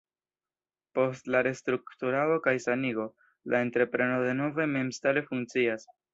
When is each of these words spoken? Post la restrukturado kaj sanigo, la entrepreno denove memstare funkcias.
Post 0.99 1.29
la 1.35 1.41
restrukturado 1.47 2.39
kaj 2.47 2.53
sanigo, 2.65 3.05
la 3.55 3.61
entrepreno 3.67 4.17
denove 4.25 4.67
memstare 4.75 5.25
funkcias. 5.31 5.89